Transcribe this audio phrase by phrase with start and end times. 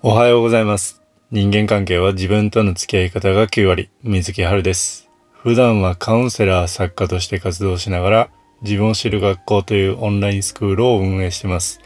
[0.00, 1.02] おはようございます。
[1.32, 5.08] 人間関係は自分との付き合い方が9割、水木春です。
[5.32, 8.30] 普段はカウンセラー作家として活動しながら、
[8.62, 11.80] 自分を知る学校というオンラインスクールを運営しています。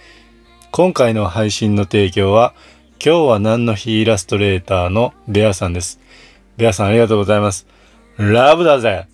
[0.72, 2.52] 今回の配信の提供は、
[3.02, 5.98] 今日は何の日イラストレーターのベアさんです。
[6.58, 7.66] ベアさんありがとうございます。
[8.18, 9.06] ラブだぜ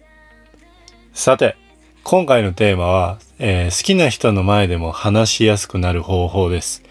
[1.12, 1.54] さて、
[2.02, 6.82] 今回のテーマは、えー好きな人の前でも話しやすくなる方法です。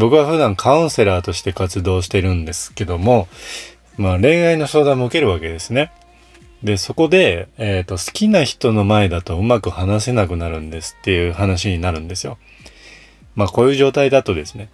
[0.00, 3.28] 僕は普段カウンセラーとして活動してるんですけども、
[3.98, 5.92] まあ恋愛の相談も受けるわけですね。
[6.62, 12.38] で、そこで、えっ、と、好きな人の前だとうまく話せなくなるんですっていう話になるんですよ。
[13.34, 14.70] まあこういう状態だとですね、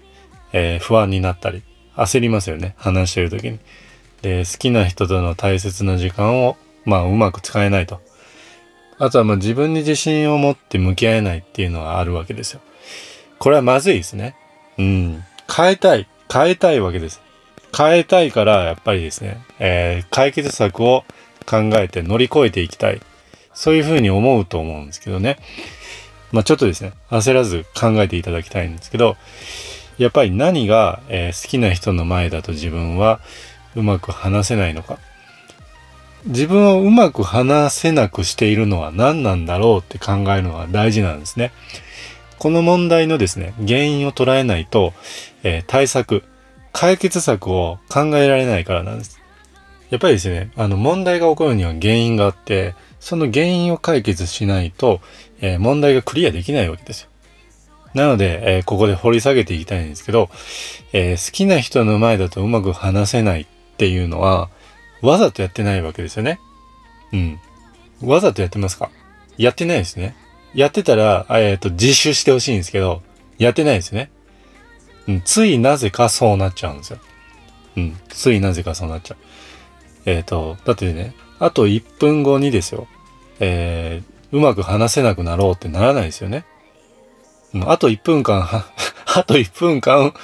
[0.52, 1.64] えー不安になったり、
[1.96, 2.76] 焦りますよね。
[2.76, 3.58] 話してる時に。
[4.22, 8.00] で、好きな人との大切な時間を、まあうまく使えないと。
[8.98, 12.60] あとはまあ自分に自信を持って向き合えないっていうのはあるわけですよ。
[13.40, 14.36] これはまずいですね。
[14.78, 15.24] うん。
[15.54, 16.06] 変えたい。
[16.32, 17.20] 変えたいわけです。
[17.76, 21.04] 変えたいから、やっぱりですね、えー解決策を
[21.46, 23.00] 考えて乗り越えていきたい。
[23.54, 25.38] そういうふうに思うと思うんですけどね。
[26.32, 29.16] まあちょっとですね、焦らず考えていただきたいんですけど、
[29.98, 33.20] やっぱり何が、えー好きな人の前だと自分は
[33.74, 34.98] うまく話せないのか。
[36.26, 41.52] 自分をうまく話せなくしているのは何なんだろうって考えるのが大事なんですね。
[42.38, 44.92] この問題のですね、原因を捉えないと、
[45.42, 46.22] えー対策、
[46.72, 49.20] 解決策を考えられないからなんです。
[49.90, 55.00] やっぱりですね、あの問題が起こるには原因があって、その原因を解決しないと、
[55.40, 57.08] えー問題がクリアできないわけですよ。
[57.94, 60.28] なので、えーここで掘り下げていきたいんですけど、
[60.92, 63.46] えー好きな人の前だとうまく話せないっ
[63.78, 64.50] ていうのは、
[65.02, 66.40] わざとやってないわけですよね。
[67.12, 67.40] うん。
[68.02, 68.90] わざとやってますか？
[69.38, 70.16] やってないですね。
[70.56, 73.02] やってたら、えっ、と、自首してほしいんですけど、
[73.38, 74.10] やってないですね。
[75.06, 76.98] うん、ついなぜかそうなっちゃうんですよ。
[77.76, 79.18] うん、ついなぜかそうなっちゃう。
[80.06, 82.88] えっ、と、だってね、あと1分後にですよ、
[83.38, 86.46] えー、うまく話せなくなろうってならないですよね。
[87.54, 88.40] うんあと1分間、
[89.14, 90.18] あと1分間、好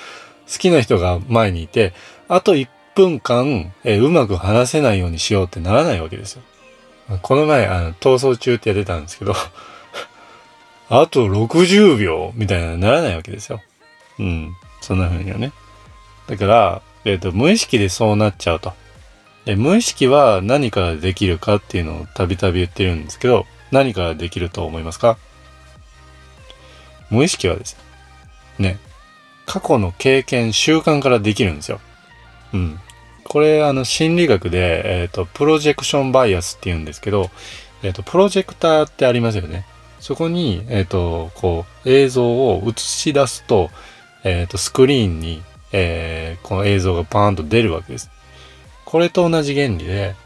[0.47, 1.93] きな人が前にいて、
[2.29, 6.43] あと1分間、えーうまく話せないようにしようってならないわけですよ。
[7.21, 9.35] この前、あの、逃走中ってやってたんですけど、
[10.95, 13.63] あと60秒みたいなならないわけですよ。
[14.19, 14.55] うん。
[14.83, 15.51] そんな風にはね。
[16.27, 18.75] だから、えっ、と、無意識でそうなっちゃうと。
[19.47, 25.17] で無意識は何からできるかっていうのをたびたび言ってるんですけど、何からできると思いますか？
[27.09, 27.79] 無意識はです
[28.59, 28.79] ね、
[29.47, 31.81] 過去の経験、習慣からできるんですよ。
[32.53, 32.79] うん。
[33.25, 37.31] これ、あの、心理学で、えっ、と、プロジェクションバイアスって言うんですけど、
[37.83, 39.65] えっ、と、プロジェクターってありますよね。
[40.03, 43.71] そこに、えっ、と、こう、映像を映し出すと、
[44.25, 48.11] えっ、と、スクリーンに、えーこの映像がパーンと出るわけです。
[48.85, 50.17] これと同じ原理で、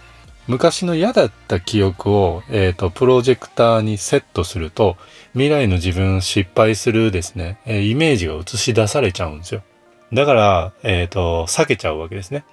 [0.48, 4.96] 昔の嫌だった記憶を、えっ、と、プロジェクターにセットすると、
[5.34, 9.62] 未来の自分失敗するですね、えイメージが映し出されちゃうんですよ。
[10.10, 12.46] だから、えっ、と、避けちゃうわけですね。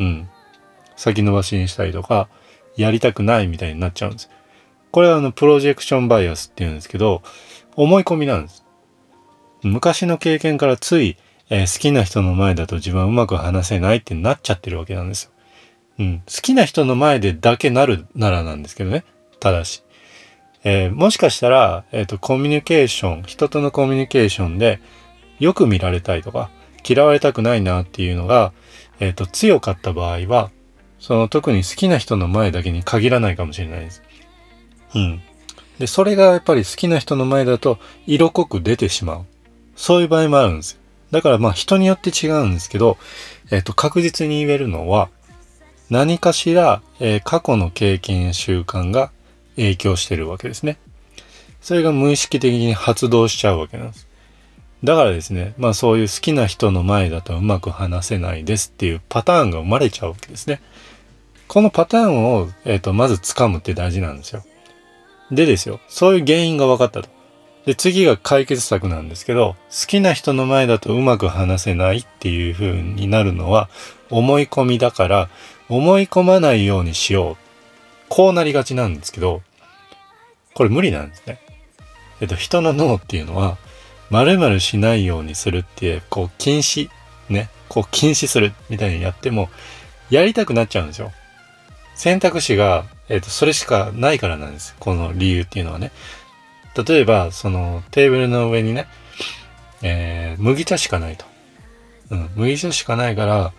[0.00, 0.28] うん。
[0.96, 2.26] 先延ばしにしたりとか、
[2.76, 4.30] やりたくないみたいになっちゃうんです。
[4.96, 7.20] これはあの、プロジェクションバイアスっていうんですけど、
[7.74, 8.64] 思い込みなんです。
[9.62, 11.18] 昔の経験からつい、
[11.50, 15.32] えー好きな人の前だと自分はうまく話せないってなっちゃってるわけなんですよ。
[15.98, 16.20] うん。
[16.20, 19.04] 好きな人の前でだけなるならなんですけどね。
[19.38, 19.84] ただし。
[20.64, 24.80] えーもしかしたら、えっ、と、コミュニケーション、人とのコミュニケーションで、
[25.38, 26.48] よく見られたいとか、
[26.88, 28.54] 嫌われたくないなっていうのが、
[28.98, 30.50] えっ、と、強かった場合は、
[30.98, 34.02] その特に好きな人の前だけに限らないかもしれないです。
[34.96, 35.22] うん。
[35.78, 39.24] で、それがやっぱり好きな人の前だと色濃く出てしまう。
[39.76, 40.78] そういう場合もあるんですよ。
[41.10, 42.96] だからまあ人によって違うんですけど、
[43.50, 45.08] えっ、と、確実に言えるのは、
[45.90, 49.12] 何かしら、えー過去の経験や習慣が
[49.54, 50.78] 影響してるわけですね。
[51.60, 54.06] それが無意識的に発動しちゃうわけなんです。
[54.82, 60.60] だからですね、まあそういう好きな人の前だとうまく話せないですっていうパターンが生まれちゃうわけですね。
[61.48, 64.42] このパターンを、えっ、と、まず掴むって大事なんですよ。
[65.30, 67.08] でですよ、そういう原因が分かったと。
[67.66, 73.68] で、次が解決策なんですけど、好きな人の前だとうまく話せないっていう風になるのは
[74.08, 75.28] 思い込みだから、
[75.68, 77.36] 思い込まないようにしよう。
[78.08, 79.42] こうなりがちなんですけど、
[80.54, 81.40] これ無理なんですね。
[82.20, 83.58] えっと、人の脳っていうのは、
[84.10, 86.88] 〇〇しないようにするって、こう、禁止、
[87.28, 89.50] ね、こう、禁止するみたいにやっても、
[90.08, 91.12] やりたくなっちゃうんですよ。
[91.96, 94.74] 選択肢が、えっ、と、それしかないからなんです。
[94.80, 95.92] この理由っていうのはね。
[96.76, 98.86] 例えば、その、テーブルの上にね、
[99.82, 101.24] えー麦茶しかないと。
[102.10, 103.52] うん、麦茶しかないから、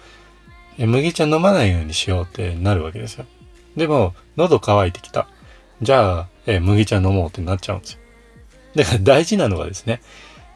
[0.77, 3.25] え麦茶飲まないようにしようってなるわけですよ。
[3.75, 5.27] でも、喉乾いてきた。
[5.81, 7.99] じゃあ、え麦茶飲もうってなっちゃうんですよ。
[8.75, 10.01] だから大事なのはですね、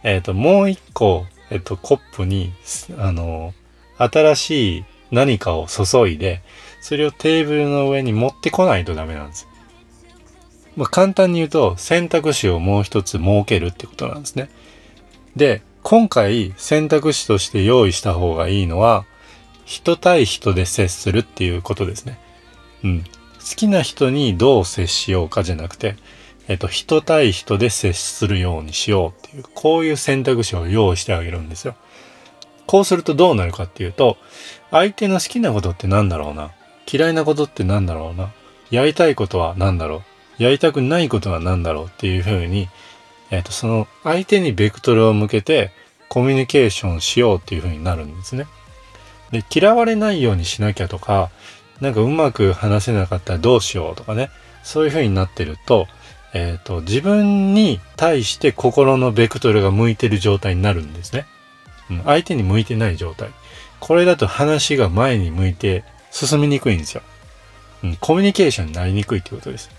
[0.04, 2.54] えっ、ー、と、もう一個、えっ、ー、と、コップに、
[2.98, 3.54] あの、
[3.98, 6.42] 新しい何かを注いで、
[6.82, 9.48] それをテーブルの上に持ってこないとダメなんです。
[10.76, 14.50] まあ、簡単に言うと、選択肢をもう一つ設けるってことなんですね。
[15.36, 19.06] で、今回選択肢として用意した方がいいのは、
[19.66, 22.20] 人対人で接するっていうことですね。
[22.84, 23.04] うん。
[23.04, 23.10] 好
[23.56, 25.96] きな人にどう接しようかじゃなくて、
[26.48, 31.76] えっと、人対人で接するようにしようっていう、こういう選択肢を用意してあげるんですよ。
[32.66, 34.18] こうするとどうなるかっていうと、
[34.70, 36.52] 相手の好きなことって何だろうな。
[36.92, 38.32] 嫌いなことって何だろうな。
[38.70, 40.04] やりたいことは何だろ
[40.40, 40.44] う。
[40.44, 42.70] やりたくないことは何だろうっていうふうに、
[43.30, 45.72] えっと、その相手にベクトルを向けて
[46.10, 48.48] コミュニケーションしようっていうふうになるんですね。
[49.32, 51.30] で、嫌われないようにしなきゃとか、
[51.80, 54.30] なんかうまく話せなかったらどうしようとかね。
[54.64, 55.88] そういうふうになってると、
[56.34, 61.26] えっ、ー、と、自分に対して心のベクトルが向いてる状態になるんですね。
[61.90, 63.30] うん、相手に向いてない状態。
[63.80, 67.02] これだと話が前に向いて進みにくいんですよ。
[67.84, 69.72] うん、コミュニケーションになりにくいってことです。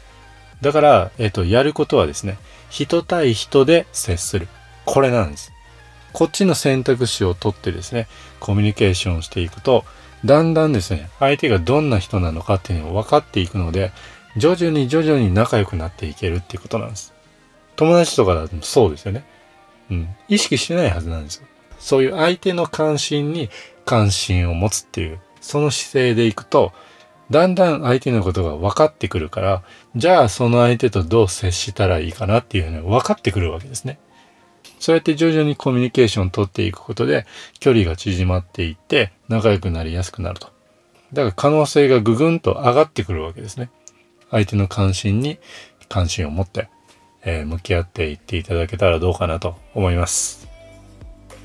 [0.60, 2.38] だから、えっ、と、やることはですね、
[2.70, 4.48] 人対人で接する。
[4.84, 5.52] これなんです。
[6.12, 8.06] こっちの選択肢を取ってですね、
[8.40, 9.84] コミュニケーションしていくと、
[10.24, 13.92] だんだんですね、相手がどんな人なのかっていうのを分かっていくので、
[14.36, 17.12] 徐々に徐々に仲良くなっていけるっていうことなんです。
[17.76, 19.24] 友達とかだとそうですよね。
[19.90, 20.08] うん。
[20.28, 21.46] 意識してないはずなんですよ。
[21.78, 23.50] そういう相手の関心に
[23.84, 26.72] 関心を持つっていう、その姿勢でいくと、
[27.30, 29.62] だんだん相手のことが分かってくるから、
[29.96, 33.98] じゃあその相手とどう接したらいいかなっていうのが分かってくるわけですね。
[34.78, 37.26] そうやって徐々にコミュニケーションを取っていくことで、
[37.60, 40.48] 距離が縮まっていって、仲良くなりやすくなると。
[41.12, 43.70] だから可能性がぐぐんと上がってくるわけですね。
[44.30, 45.38] 相手の関心に
[45.88, 46.68] 関心を持って、
[47.24, 50.48] えー、向き合っていっていただけたらどうかなと思います。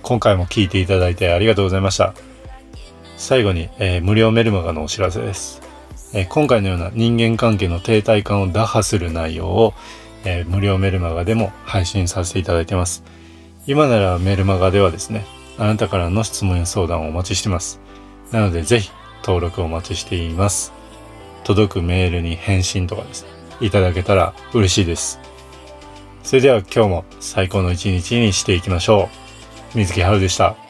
[0.02, 2.14] 今回も聞いていただいてありがとうございました。
[3.18, 5.62] 最後に、えー、無料メルマガのお知らせです、
[6.14, 9.74] えー、今回のような人間関係の停滞感を打破する内容を、
[10.24, 13.04] え無料メルマガでも配信させていただいてます。
[13.66, 15.26] 今ならメルマガではですね、
[15.58, 17.80] あなたからの質問や相談をお待ちしてます。
[18.32, 18.92] なのでぜひ
[19.24, 20.74] 登録お待ちしています。
[21.44, 23.30] 届くメールに返信とかですね、
[23.62, 25.20] いただけたら嬉しいです。
[26.24, 29.10] それでは今日も最高の一日にしていきましょ
[29.74, 29.78] う。
[29.78, 30.67] 水木春でした。